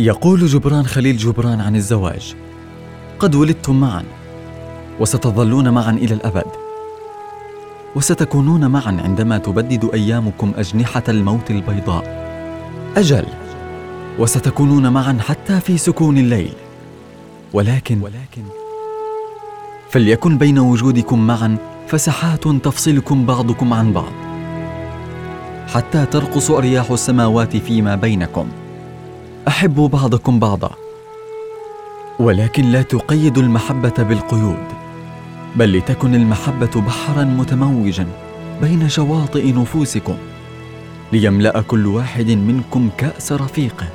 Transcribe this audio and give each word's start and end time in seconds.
يقول 0.00 0.46
جبران 0.46 0.86
خليل 0.86 1.16
جبران 1.16 1.60
عن 1.60 1.76
الزواج 1.76 2.34
قد 3.18 3.34
ولدتم 3.34 3.80
معا 3.80 4.04
وستظلون 5.00 5.68
معا 5.68 5.90
إلى 5.90 6.14
الأبد 6.14 6.46
وستكونون 7.96 8.66
معا 8.66 9.00
عندما 9.04 9.38
تبدد 9.38 9.90
أيامكم 9.94 10.52
أجنحة 10.56 11.02
الموت 11.08 11.50
البيضاء. 11.50 12.28
أجل 12.96 13.24
وستكونون 14.18 14.88
معا 14.88 15.18
حتى 15.20 15.60
في 15.60 15.78
سكون 15.78 16.18
الليل. 16.18 16.52
ولكن 17.52 18.02
ولكن 18.02 18.42
فليكن 19.90 20.38
بين 20.38 20.58
وجودكم 20.58 21.26
معا 21.26 21.56
فسحات 21.88 22.48
تفصلكم 22.48 23.26
بعضكم 23.26 23.72
عن 23.72 23.92
بعض 23.92 24.12
حتى 25.68 26.06
ترقص 26.06 26.50
أرياح 26.50 26.90
السماوات 26.90 27.56
فيما 27.56 27.94
بينكم. 27.94 28.48
أحبوا 29.48 29.88
بعضكم 29.88 30.38
بعضا. 30.38 30.70
ولكن 32.18 32.70
لا 32.70 32.82
تقيدوا 32.82 33.42
المحبة 33.42 33.92
بالقيود 33.98 34.64
بل 35.56 35.78
لتكن 35.78 36.14
المحبة 36.14 36.80
بحرا 36.80 37.24
متموجا 37.24 38.06
بين 38.60 38.88
شواطئ 38.88 39.52
نفوسكم 39.52 40.16
ليملأ 41.12 41.60
كل 41.60 41.86
واحد 41.86 42.30
منكم 42.30 42.90
كأس 42.98 43.32
رفيقه. 43.32 43.86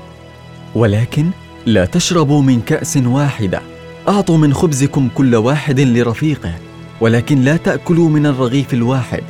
ولكن 0.75 1.29
لا 1.65 1.85
تشربوا 1.85 2.41
من 2.41 2.61
كأس 2.61 2.97
واحدة 2.97 3.61
أعطوا 4.07 4.37
من 4.37 4.53
خبزكم 4.53 5.09
كل 5.15 5.35
واحد 5.35 5.79
لرفيقه. 5.79 6.53
ولكن 7.01 7.41
لا 7.41 7.57
تأكلوا 7.57 8.09
من 8.09 8.25
الرغيف 8.25 8.73
الواحد 8.73 9.23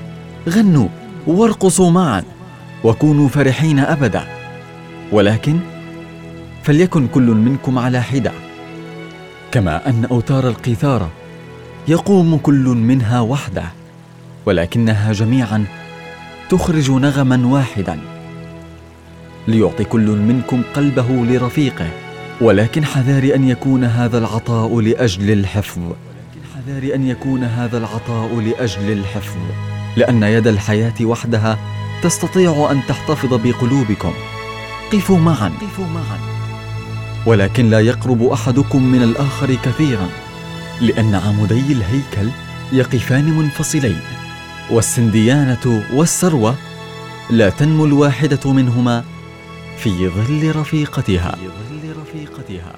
غنوا 0.49 0.87
وارقصوا 1.27 1.91
معا 1.91 2.23
وكونوا 2.83 3.27
فرحين 3.27 3.79
ابدا. 3.79 4.27
ولكن 5.11 5.59
فليكن 6.63 7.07
كل 7.07 7.21
منكم 7.21 7.79
على 7.79 8.01
حدة. 8.01 8.31
كما 9.51 9.89
أن 9.89 10.05
أوتار 10.05 10.47
القيثاره 10.47 11.09
يقوم 11.87 12.37
كل 12.37 12.65
منها 12.65 13.19
وحده 13.19 13.63
ولكنها 14.45 15.13
جميعا 15.13 15.65
تخرج 16.49 16.91
نغما 16.91 17.47
واحدا. 17.47 17.99
ليعطي 19.47 19.83
كل 19.83 20.07
منكم 20.07 20.61
قلبه 20.75 21.07
لرفيقه 21.09 21.87
ولكن 22.41 22.85
حذار 22.85 23.35
أن 23.35 23.49
يكون 23.49 23.83
هذا 23.83 24.17
العطاء 24.17 24.79
لأجل 24.79 25.31
الحفظ. 25.31 25.81
حذار 26.55 26.95
أن 26.95 27.07
يكون 27.07 27.43
هذا 27.43 27.77
العطاء 27.77 28.39
لأجل 28.39 28.91
الحفظ 28.91 29.37
لأن 29.97 30.23
يد 30.23 30.47
الحياة 30.47 30.93
وحدها 31.01 31.57
تستطيع 32.03 32.67
أن 32.71 32.81
تحتفظ 32.87 33.33
بقلوبكم. 33.33 34.13
قفوا 34.93 35.17
معا. 35.17 35.51
قفوا 35.61 35.85
معا. 35.85 36.42
ولكن 37.25 37.69
لا 37.69 37.79
يقرب 37.79 38.23
أحدكم 38.23 38.83
من 38.83 39.03
الآخر 39.03 39.55
كثيرا 39.55 40.09
لأن 40.81 41.15
عمودي 41.15 41.73
الهيكل 41.73 42.29
يقفان 42.71 43.37
منفصلين 43.37 43.99
والسنديانة 44.71 45.83
والسروه 45.93 46.55
لا 47.29 47.49
تنمو 47.49 47.85
الواحدة 47.85 48.51
منهما 48.51 49.03
في 49.77 50.09
ظل 50.09 50.55
رفيقتها. 50.55 51.35
في 51.35 51.47
ظل 51.47 51.95
رفيقتها. 52.01 52.75